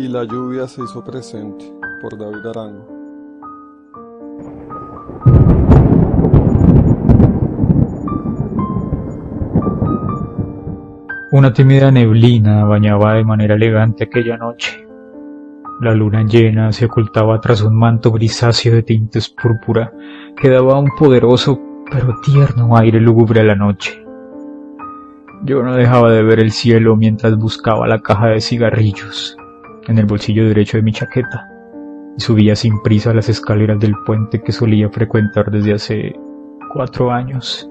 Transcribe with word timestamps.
Y 0.00 0.08
la 0.08 0.24
lluvia 0.24 0.66
se 0.66 0.82
hizo 0.82 1.04
presente 1.04 1.62
por 2.00 2.16
David 2.16 2.46
Arango. 2.46 2.88
Una 11.32 11.52
tímida 11.52 11.90
neblina 11.90 12.64
bañaba 12.64 13.12
de 13.12 13.24
manera 13.24 13.56
elegante 13.56 14.04
aquella 14.04 14.38
noche. 14.38 14.88
La 15.82 15.92
luna 15.92 16.24
llena 16.24 16.72
se 16.72 16.86
ocultaba 16.86 17.38
tras 17.42 17.60
un 17.60 17.78
manto 17.78 18.10
grisáceo 18.10 18.72
de 18.76 18.82
tintes 18.82 19.28
púrpura 19.28 19.92
que 20.34 20.48
daba 20.48 20.78
un 20.78 20.88
poderoso 20.98 21.60
pero 21.90 22.14
tierno 22.24 22.74
aire 22.78 23.00
lúgubre 23.00 23.42
a 23.42 23.44
la 23.44 23.54
noche. 23.54 24.02
Yo 25.44 25.62
no 25.62 25.74
dejaba 25.74 26.10
de 26.10 26.22
ver 26.22 26.40
el 26.40 26.52
cielo 26.52 26.96
mientras 26.96 27.36
buscaba 27.36 27.86
la 27.86 28.00
caja 28.00 28.28
de 28.28 28.40
cigarrillos 28.40 29.36
en 29.90 29.98
el 29.98 30.06
bolsillo 30.06 30.46
derecho 30.46 30.76
de 30.76 30.84
mi 30.84 30.92
chaqueta 30.92 31.50
y 32.16 32.20
subía 32.20 32.54
sin 32.54 32.80
prisa 32.80 33.12
las 33.12 33.28
escaleras 33.28 33.80
del 33.80 33.94
puente 34.06 34.40
que 34.40 34.52
solía 34.52 34.88
frecuentar 34.88 35.50
desde 35.50 35.74
hace 35.74 36.14
cuatro 36.72 37.10
años, 37.10 37.68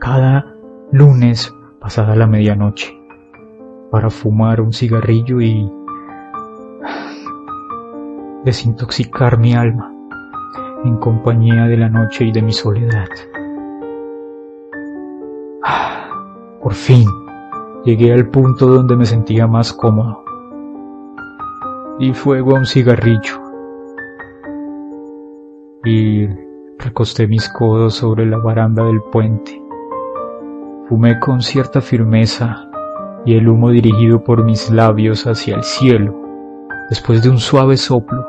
cada 0.00 0.46
lunes 0.92 1.52
pasada 1.78 2.16
la 2.16 2.26
medianoche, 2.26 2.98
para 3.90 4.08
fumar 4.08 4.62
un 4.62 4.72
cigarrillo 4.72 5.42
y 5.42 5.70
desintoxicar 8.44 9.38
mi 9.38 9.52
alma 9.52 9.92
en 10.84 10.96
compañía 10.96 11.64
de 11.64 11.76
la 11.76 11.90
noche 11.90 12.24
y 12.24 12.32
de 12.32 12.40
mi 12.40 12.52
soledad. 12.52 13.08
Por 16.62 16.72
fin 16.72 17.06
llegué 17.84 18.14
al 18.14 18.30
punto 18.30 18.66
donde 18.66 18.96
me 18.96 19.04
sentía 19.04 19.46
más 19.46 19.72
cómodo. 19.72 20.27
Di 21.98 22.12
fuego 22.14 22.54
a 22.54 22.58
un 22.60 22.66
cigarrillo 22.66 23.42
y 25.84 26.26
recosté 26.78 27.26
mis 27.26 27.48
codos 27.48 27.94
sobre 27.94 28.26
la 28.26 28.38
baranda 28.38 28.84
del 28.84 29.00
puente. 29.10 29.60
Fumé 30.88 31.18
con 31.18 31.42
cierta 31.42 31.80
firmeza 31.80 32.68
y 33.24 33.36
el 33.36 33.48
humo 33.48 33.70
dirigido 33.70 34.22
por 34.22 34.44
mis 34.44 34.70
labios 34.70 35.26
hacia 35.26 35.56
el 35.56 35.62
cielo, 35.62 36.14
después 36.88 37.22
de 37.22 37.30
un 37.30 37.38
suave 37.38 37.76
soplo, 37.76 38.26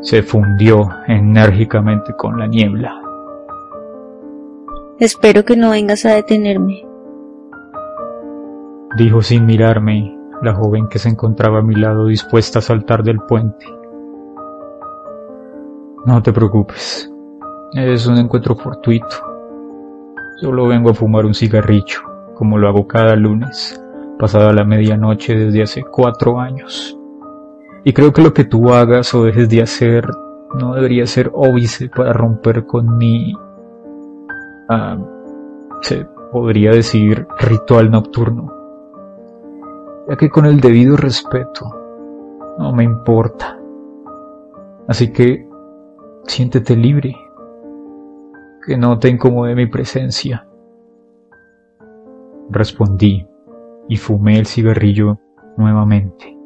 se 0.00 0.22
fundió 0.22 0.88
enérgicamente 1.06 2.12
con 2.16 2.38
la 2.38 2.46
niebla. 2.46 3.00
Espero 4.98 5.44
que 5.44 5.56
no 5.56 5.70
vengas 5.70 6.04
a 6.04 6.14
detenerme 6.14 6.90
dijo 8.96 9.22
sin 9.22 9.46
mirarme 9.46 10.18
la 10.42 10.54
joven 10.54 10.88
que 10.88 10.98
se 10.98 11.08
encontraba 11.08 11.58
a 11.58 11.62
mi 11.62 11.74
lado 11.74 12.06
dispuesta 12.06 12.58
a 12.58 12.62
saltar 12.62 13.02
del 13.02 13.20
puente. 13.20 13.66
No 16.06 16.22
te 16.22 16.32
preocupes, 16.32 17.10
es 17.74 18.06
un 18.06 18.16
encuentro 18.16 18.56
fortuito. 18.56 19.16
Solo 20.40 20.66
vengo 20.66 20.90
a 20.90 20.94
fumar 20.94 21.26
un 21.26 21.34
cigarrillo, 21.34 22.00
como 22.34 22.56
lo 22.56 22.68
hago 22.68 22.86
cada 22.86 23.14
lunes, 23.16 23.82
pasada 24.18 24.52
la 24.52 24.64
medianoche 24.64 25.36
desde 25.36 25.62
hace 25.62 25.82
cuatro 25.82 26.40
años. 26.40 26.98
Y 27.84 27.92
creo 27.92 28.12
que 28.12 28.22
lo 28.22 28.32
que 28.32 28.44
tú 28.44 28.72
hagas 28.72 29.14
o 29.14 29.24
dejes 29.24 29.48
de 29.50 29.62
hacer 29.62 30.08
no 30.58 30.74
debería 30.74 31.06
ser 31.06 31.30
óbice 31.34 31.88
para 31.88 32.12
romper 32.12 32.64
con 32.64 32.96
mi... 32.96 33.34
Ah, 34.70 34.96
se 35.82 36.06
podría 36.32 36.70
decir 36.70 37.26
ritual 37.38 37.90
nocturno 37.90 38.59
ya 40.10 40.16
que 40.16 40.28
con 40.28 40.44
el 40.44 40.60
debido 40.60 40.96
respeto 40.96 41.72
no 42.58 42.72
me 42.72 42.82
importa. 42.82 43.56
Así 44.88 45.12
que 45.12 45.48
siéntete 46.24 46.76
libre, 46.76 47.14
que 48.66 48.76
no 48.76 48.98
te 48.98 49.08
incomode 49.08 49.54
mi 49.54 49.66
presencia. 49.66 50.48
Respondí 52.50 53.24
y 53.88 53.96
fumé 53.98 54.40
el 54.40 54.46
cigarrillo 54.46 55.20
nuevamente. 55.56 56.36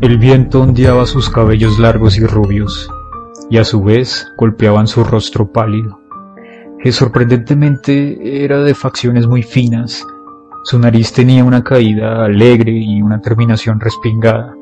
El 0.00 0.18
viento 0.18 0.60
ondeaba 0.60 1.06
sus 1.06 1.30
cabellos 1.30 1.78
largos 1.78 2.18
y 2.18 2.26
rubios, 2.26 2.90
y 3.48 3.58
a 3.58 3.64
su 3.64 3.84
vez 3.84 4.26
golpeaban 4.36 4.88
su 4.88 5.04
rostro 5.04 5.52
pálido 5.52 6.03
que 6.84 6.92
sorprendentemente 6.92 8.44
era 8.44 8.58
de 8.58 8.74
facciones 8.74 9.26
muy 9.26 9.42
finas. 9.42 10.06
Su 10.64 10.78
nariz 10.78 11.14
tenía 11.14 11.42
una 11.42 11.64
caída 11.64 12.26
alegre 12.26 12.72
y 12.72 13.00
una 13.00 13.22
terminación 13.22 13.80
respingada. 13.80 14.54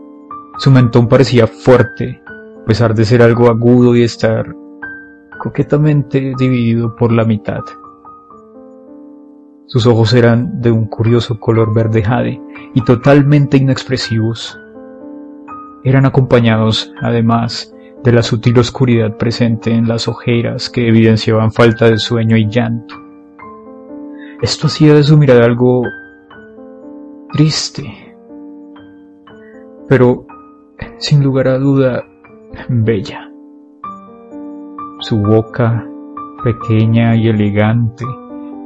Su 0.59 0.71
mentón 0.71 1.09
parecía 1.09 1.49
fuerte, 1.49 2.23
a 2.63 2.65
pesar 2.65 2.95
de 2.95 3.05
ser 3.05 3.23
algo 3.23 3.49
agudo 3.49 3.97
y 3.97 4.05
estar 4.05 4.55
coquetamente 5.41 6.35
dividido 6.39 6.95
por 6.95 7.11
la 7.11 7.25
mitad. 7.25 7.65
Sus 9.67 9.89
ojos 9.89 10.15
eran 10.15 10.61
de 10.61 10.71
un 10.71 10.87
curioso 10.87 11.41
color 11.41 11.75
verde 11.75 12.05
jade 12.05 12.41
y 12.73 12.85
totalmente 12.85 13.57
inexpresivos. 13.57 14.57
Eran 15.83 16.07
acompañados, 16.07 16.95
además, 17.03 17.75
de 18.05 18.13
la 18.13 18.23
sutil 18.23 18.59
oscuridad 18.59 19.17
presente 19.17 19.71
en 19.71 19.87
las 19.87 20.09
ojeras 20.09 20.71
que 20.71 20.89
evidenciaban 20.89 21.53
falta 21.53 21.89
de 21.89 21.99
sueño 21.99 22.37
y 22.37 22.49
llanto. 22.49 22.97
Esto 24.41 24.67
hacía 24.67 24.95
de 24.95 25.05
su 25.05 25.17
mirada 25.17 25.45
algo 25.45 25.83
triste, 27.33 28.17
pero 29.89 30.27
sin 30.99 31.23
lugar 31.23 31.49
a 31.49 31.59
duda 31.59 32.05
bella. 32.69 33.31
Su 34.99 35.19
boca, 35.19 35.87
pequeña 36.43 37.15
y 37.17 37.29
elegante, 37.29 38.05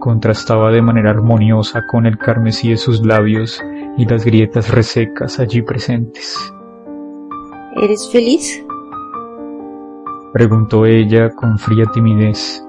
contrastaba 0.01 0.71
de 0.71 0.83
manera 0.83 1.11
armoniosa 1.11 1.87
con 1.87 2.07
el 2.07 2.19
carmesí 2.19 2.71
de 2.71 2.77
sus 2.77 3.05
labios 3.05 3.63
y 3.99 4.07
las 4.07 4.25
grietas 4.25 4.71
resecas 4.71 5.39
allí 5.41 5.63
presentes. 5.63 6.53
¿Eres 7.77 8.11
feliz? 8.11 8.66
Preguntó 10.37 10.85
ella 10.85 11.31
con 11.31 11.59
fría 11.59 11.87
timidez. 11.95 12.63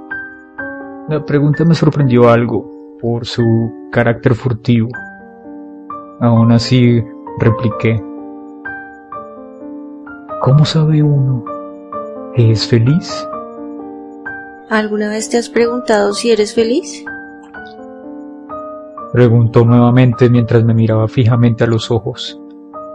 La 1.09 1.25
pregunta 1.25 1.65
me 1.65 1.75
sorprendió 1.75 2.29
algo 2.29 2.95
por 3.01 3.25
su 3.25 3.43
carácter 3.91 4.35
furtivo. 4.35 4.87
Aún 6.21 6.53
así, 6.53 7.03
repliqué. 7.37 8.01
¿Cómo 10.41 10.63
sabe 10.63 11.03
uno 11.03 11.43
que 12.33 12.51
es 12.51 12.65
feliz? 12.65 13.27
¿Alguna 14.69 15.09
vez 15.09 15.29
te 15.29 15.35
has 15.35 15.49
preguntado 15.49 16.13
si 16.13 16.31
eres 16.31 16.55
feliz? 16.55 17.03
Preguntó 19.11 19.65
nuevamente 19.65 20.29
mientras 20.29 20.63
me 20.63 20.73
miraba 20.73 21.09
fijamente 21.09 21.65
a 21.65 21.67
los 21.67 21.91
ojos. 21.91 22.39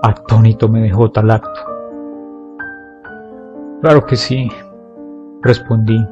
Atónito 0.02 0.70
me 0.70 0.80
dejó 0.80 1.10
tal 1.10 1.30
acto. 1.30 1.71
Claro 3.82 4.06
que 4.06 4.14
sí, 4.14 4.48
respondí 5.40 6.06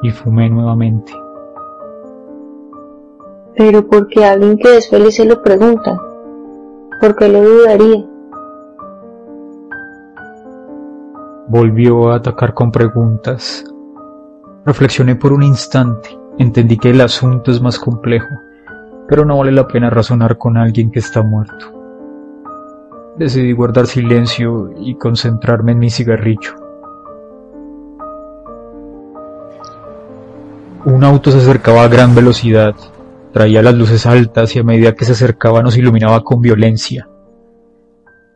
y 0.00 0.10
fumé 0.10 0.48
nuevamente. 0.48 1.12
Pero 3.54 3.86
porque 3.86 4.24
alguien 4.24 4.56
que 4.56 4.78
es 4.78 4.88
feliz 4.88 5.16
se 5.16 5.26
lo 5.26 5.42
pregunta, 5.42 6.00
¿por 6.98 7.14
qué 7.14 7.28
lo 7.28 7.42
dudaría? 7.42 8.06
Volvió 11.48 12.10
a 12.10 12.16
atacar 12.16 12.54
con 12.54 12.72
preguntas. 12.72 13.66
Reflexioné 14.64 15.14
por 15.14 15.34
un 15.34 15.42
instante, 15.42 16.18
entendí 16.38 16.78
que 16.78 16.88
el 16.88 17.02
asunto 17.02 17.50
es 17.50 17.60
más 17.60 17.78
complejo, 17.78 18.34
pero 19.06 19.26
no 19.26 19.36
vale 19.36 19.52
la 19.52 19.68
pena 19.68 19.90
razonar 19.90 20.38
con 20.38 20.56
alguien 20.56 20.90
que 20.90 21.00
está 21.00 21.22
muerto. 21.22 21.66
Decidí 23.18 23.52
guardar 23.52 23.86
silencio 23.86 24.70
y 24.78 24.94
concentrarme 24.94 25.72
en 25.72 25.80
mi 25.80 25.90
cigarrillo. 25.90 26.67
Un 30.84 31.02
auto 31.02 31.32
se 31.32 31.38
acercaba 31.38 31.82
a 31.82 31.88
gran 31.88 32.14
velocidad, 32.14 32.74
traía 33.32 33.62
las 33.62 33.74
luces 33.74 34.06
altas 34.06 34.54
y 34.54 34.60
a 34.60 34.62
medida 34.62 34.94
que 34.94 35.04
se 35.04 35.12
acercaba 35.12 35.60
nos 35.60 35.76
iluminaba 35.76 36.22
con 36.22 36.40
violencia. 36.40 37.08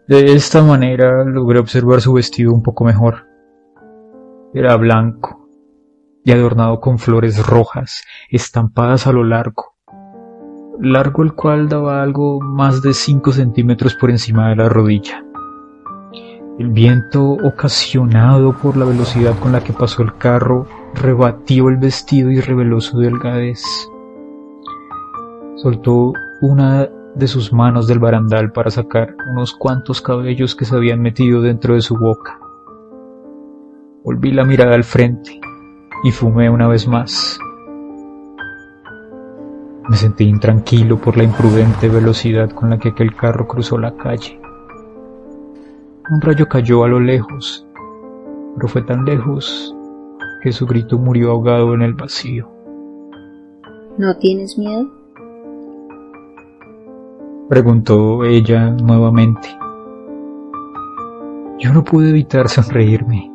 De 0.09 0.33
esta 0.33 0.61
manera 0.62 1.25
logré 1.25 1.61
observar 1.61 2.00
su 2.00 2.15
vestido 2.15 2.53
un 2.53 2.62
poco 2.62 2.85
mejor. 2.85 3.27
Era 4.53 4.77
blanco 4.77 5.49
y 6.25 6.33
adornado 6.33 6.81
con 6.81 6.99
flores 6.99 7.47
rojas 7.47 8.03
estampadas 8.29 9.06
a 9.06 9.12
lo 9.12 9.23
largo, 9.23 9.77
largo 10.81 11.23
el 11.23 11.35
cual 11.35 11.69
daba 11.69 12.03
algo 12.03 12.41
más 12.41 12.83
de 12.83 12.93
cinco 12.93 13.31
centímetros 13.31 13.95
por 13.95 14.11
encima 14.11 14.49
de 14.49 14.56
la 14.56 14.69
rodilla. 14.69 15.25
El 16.59 16.71
viento 16.71 17.23
ocasionado 17.23 18.53
por 18.53 18.77
la 18.77 18.85
velocidad 18.85 19.38
con 19.38 19.53
la 19.53 19.62
que 19.62 19.73
pasó 19.73 20.03
el 20.03 20.17
carro 20.17 20.67
rebatió 20.94 21.69
el 21.69 21.77
vestido 21.77 22.31
y 22.31 22.41
reveló 22.41 22.81
su 22.81 22.99
delgadez. 22.99 23.62
Soltó 25.56 26.12
una 26.41 26.89
de 27.15 27.27
sus 27.27 27.53
manos 27.53 27.87
del 27.87 27.99
barandal 27.99 28.53
para 28.53 28.71
sacar 28.71 29.17
unos 29.31 29.53
cuantos 29.53 30.00
cabellos 30.00 30.55
que 30.55 30.65
se 30.65 30.75
habían 30.75 31.00
metido 31.00 31.43
dentro 31.43 31.75
de 31.75 31.83
su 31.83 31.97
boca. 31.97 32.39
Volví 34.05 34.33
la 34.33 34.44
mirada 34.44 34.75
al 34.75 34.85
frente 34.85 35.41
y 36.05 36.11
fumé 36.11 36.50
una 36.50 36.67
vez 36.69 36.89
más. 36.89 37.38
Me 39.88 39.97
sentí 39.97 40.25
intranquilo 40.25 40.99
por 40.99 41.17
la 41.17 41.25
imprudente 41.25 41.88
velocidad 41.88 42.50
con 42.50 42.71
la 42.71 42.79
que 42.79 42.91
aquel 42.91 43.15
carro 43.15 43.47
cruzó 43.47 43.79
la 43.79 43.95
calle. 43.97 44.41
Un 46.11 46.21
rayo 46.21 46.49
cayó 46.49 46.85
a 46.85 46.88
lo 46.88 46.99
lejos, 46.99 47.67
pero 48.55 48.69
fue 48.69 48.83
tan 48.83 49.05
lejos 49.05 49.77
que 50.43 50.53
su 50.53 50.67
grito 50.67 50.99
murió 50.99 51.31
ahogado 51.31 51.75
en 51.75 51.83
el 51.83 51.94
vacío. 51.94 52.49
¿No 53.99 54.17
tienes 54.17 54.59
miedo? 54.59 54.91
Preguntó 57.49 58.25
ella 58.25 58.71
nuevamente. 58.71 59.49
Yo 61.59 61.73
no 61.73 61.85
pude 61.85 62.11
evitar 62.11 62.49
sonreírme. 62.49 63.31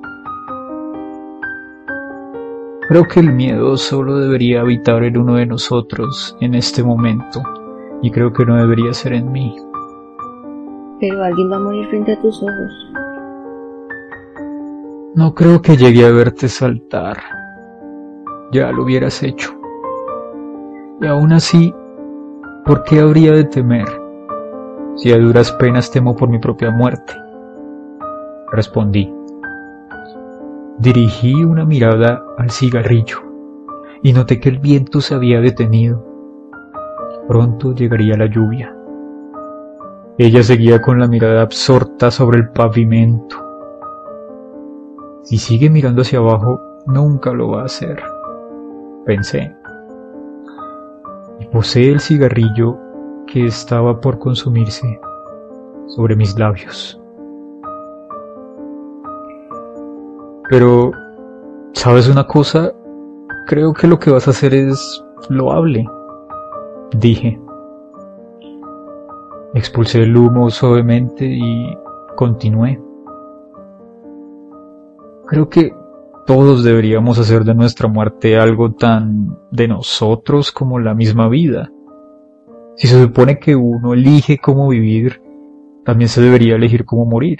Creo 2.89 3.03
que 3.07 3.19
el 3.19 3.33
miedo 3.33 3.77
solo 3.77 4.17
debería 4.17 4.61
habitar 4.61 5.03
en 5.03 5.17
uno 5.17 5.35
de 5.35 5.45
nosotros 5.45 6.35
en 6.41 6.55
este 6.55 6.83
momento 6.83 7.41
y 8.01 8.11
creo 8.11 8.33
que 8.33 8.45
no 8.45 8.55
debería 8.55 8.93
ser 8.93 9.13
en 9.13 9.31
mí. 9.31 9.55
Pero 10.99 11.23
alguien 11.23 11.51
va 11.51 11.57
a 11.57 11.59
morir 11.59 11.87
frente 11.87 12.13
a 12.13 12.21
tus 12.21 12.41
ojos. 12.41 12.86
No 15.17 15.33
creo 15.33 15.63
que 15.63 15.75
llegue 15.75 16.05
a 16.05 16.11
verte 16.11 16.47
saltar. 16.47 17.17
Ya 18.51 18.71
lo 18.71 18.83
hubieras 18.83 19.23
hecho. 19.23 19.51
Y 21.01 21.07
aún 21.07 21.33
así, 21.33 21.73
¿por 22.63 22.83
qué 22.83 22.99
habría 22.99 23.31
de 23.31 23.45
temer? 23.45 23.87
Si 24.95 25.11
a 25.11 25.17
duras 25.17 25.51
penas 25.53 25.89
temo 25.89 26.15
por 26.15 26.29
mi 26.29 26.37
propia 26.37 26.69
muerte. 26.69 27.13
Respondí. 28.51 29.11
Dirigí 30.77 31.33
una 31.43 31.65
mirada 31.65 32.23
al 32.37 32.51
cigarrillo 32.51 33.17
y 34.03 34.13
noté 34.13 34.39
que 34.39 34.49
el 34.49 34.59
viento 34.59 35.01
se 35.01 35.15
había 35.15 35.41
detenido. 35.41 36.05
Pronto 37.27 37.73
llegaría 37.73 38.15
la 38.17 38.27
lluvia. 38.27 38.71
Ella 40.19 40.43
seguía 40.43 40.79
con 40.79 40.99
la 40.99 41.07
mirada 41.07 41.41
absorta 41.41 42.11
sobre 42.11 42.37
el 42.37 42.49
pavimento. 42.49 43.46
Si 45.27 45.37
sigue 45.37 45.69
mirando 45.69 46.03
hacia 46.03 46.19
abajo, 46.19 46.61
nunca 46.85 47.33
lo 47.33 47.49
va 47.49 47.63
a 47.63 47.65
hacer, 47.65 48.01
pensé. 49.05 49.53
Y 51.41 51.45
posee 51.47 51.91
el 51.91 51.99
cigarrillo 51.99 52.77
que 53.25 53.45
estaba 53.45 53.99
por 53.99 54.19
consumirse 54.19 54.97
sobre 55.87 56.15
mis 56.15 56.39
labios. 56.39 56.97
Pero, 60.49 60.91
¿sabes 61.73 62.07
una 62.07 62.25
cosa? 62.25 62.71
Creo 63.47 63.73
que 63.73 63.87
lo 63.87 63.99
que 63.99 64.11
vas 64.11 64.29
a 64.29 64.31
hacer 64.31 64.53
es 64.53 65.03
loable, 65.27 65.85
dije. 66.91 67.37
Expulsé 69.55 70.03
el 70.03 70.15
humo 70.15 70.49
suavemente 70.49 71.25
y 71.25 71.77
continué. 72.15 72.86
Creo 75.27 75.49
que 75.49 75.73
todos 76.25 76.63
deberíamos 76.63 77.19
hacer 77.19 77.43
de 77.43 77.53
nuestra 77.53 77.89
muerte 77.89 78.37
algo 78.37 78.73
tan 78.73 79.37
de 79.51 79.67
nosotros 79.67 80.53
como 80.53 80.79
la 80.79 80.93
misma 80.93 81.27
vida. 81.27 81.69
Si 82.77 82.87
se 82.87 83.01
supone 83.01 83.37
que 83.37 83.55
uno 83.55 83.93
elige 83.93 84.37
cómo 84.37 84.69
vivir, 84.69 85.21
también 85.83 86.07
se 86.07 86.21
debería 86.21 86.55
elegir 86.55 86.85
cómo 86.85 87.05
morir. 87.05 87.39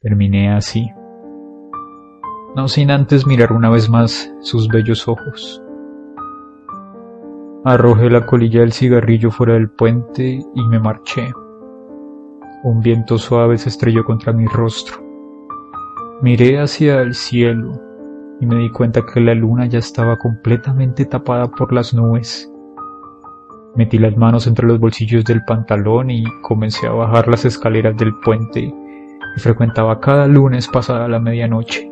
Terminé 0.00 0.52
así, 0.52 0.90
no 2.54 2.68
sin 2.68 2.90
antes 2.90 3.26
mirar 3.26 3.52
una 3.52 3.70
vez 3.70 3.88
más 3.88 4.30
sus 4.40 4.68
bellos 4.68 5.08
ojos. 5.08 5.62
Arrojé 7.64 8.10
la 8.10 8.26
colilla 8.26 8.60
del 8.60 8.72
cigarrillo 8.72 9.30
fuera 9.30 9.54
del 9.54 9.70
puente 9.70 10.40
y 10.54 10.64
me 10.64 10.78
marché. 10.78 11.32
Un 12.64 12.80
viento 12.80 13.16
suave 13.16 13.56
se 13.56 13.70
estrelló 13.70 14.04
contra 14.04 14.32
mi 14.32 14.46
rostro. 14.46 15.07
Miré 16.22 16.60
hacia 16.60 17.00
el 17.00 17.14
cielo 17.14 17.72
y 18.40 18.46
me 18.46 18.56
di 18.56 18.70
cuenta 18.70 19.04
que 19.06 19.20
la 19.20 19.34
luna 19.34 19.66
ya 19.66 19.78
estaba 19.78 20.16
completamente 20.16 21.04
tapada 21.04 21.48
por 21.48 21.72
las 21.72 21.94
nubes. 21.94 22.50
Metí 23.76 23.98
las 23.98 24.16
manos 24.16 24.46
entre 24.46 24.66
los 24.66 24.80
bolsillos 24.80 25.24
del 25.24 25.44
pantalón 25.44 26.10
y 26.10 26.24
comencé 26.42 26.86
a 26.86 26.92
bajar 26.92 27.28
las 27.28 27.44
escaleras 27.44 27.96
del 27.96 28.14
puente 28.24 28.74
frecuentaba 29.38 30.00
cada 30.00 30.26
lunes 30.26 30.68
pasada 30.68 31.08
la 31.08 31.18
medianoche, 31.18 31.90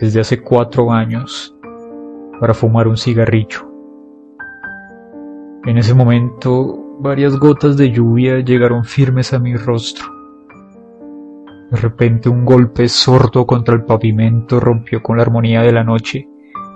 desde 0.00 0.20
hace 0.20 0.40
cuatro 0.40 0.92
años, 0.92 1.54
para 2.38 2.54
fumar 2.54 2.88
un 2.88 2.96
cigarrillo. 2.96 3.70
En 5.64 5.78
ese 5.78 5.94
momento, 5.94 6.96
varias 7.00 7.38
gotas 7.38 7.76
de 7.76 7.90
lluvia 7.90 8.40
llegaron 8.40 8.84
firmes 8.84 9.32
a 9.32 9.38
mi 9.38 9.56
rostro. 9.56 10.19
De 11.70 11.76
repente 11.76 12.28
un 12.28 12.44
golpe 12.44 12.88
sordo 12.88 13.46
contra 13.46 13.76
el 13.76 13.84
pavimento 13.84 14.58
rompió 14.58 15.00
con 15.02 15.16
la 15.16 15.22
armonía 15.22 15.62
de 15.62 15.70
la 15.70 15.84
noche 15.84 16.28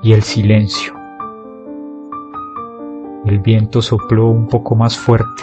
y 0.05 0.13
el 0.13 0.23
silencio. 0.23 0.95
El 3.27 3.41
viento 3.41 3.83
sopló 3.83 4.29
un 4.29 4.47
poco 4.47 4.77
más 4.77 4.97
fuerte 4.97 5.43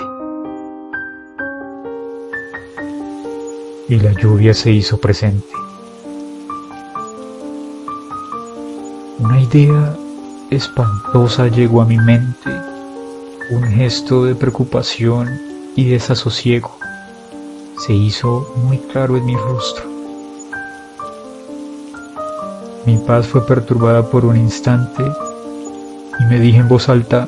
y 3.90 4.00
la 4.00 4.14
lluvia 4.14 4.54
se 4.54 4.72
hizo 4.72 5.02
presente. 5.02 5.54
Una 9.20 9.42
idea 9.42 9.98
espantosa 10.50 11.50
llegó 11.50 11.82
a 11.82 11.86
mi 11.86 11.98
mente, 11.98 12.50
un 13.52 13.64
gesto 13.64 14.24
de 14.24 14.34
preocupación 14.36 15.28
y 15.76 15.90
desasosiego 15.90 16.81
se 17.86 17.94
hizo 17.94 18.54
muy 18.58 18.78
claro 18.78 19.18
en 19.18 19.26
mi 19.26 19.36
rostro. 19.36 19.90
Mi 22.86 22.98
paz 22.98 23.26
fue 23.28 23.44
perturbada 23.44 24.04
por 24.04 24.24
un 24.24 24.38
instante 24.38 25.04
y 26.20 26.26
me 26.26 26.40
dije 26.40 26.60
en 26.60 26.68
voz 26.68 26.90
alta, 26.90 27.28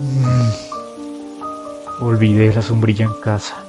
mm, 0.00 0.50
olvidé 2.02 2.54
la 2.54 2.62
sombrilla 2.62 3.04
en 3.04 3.12
casa. 3.22 3.67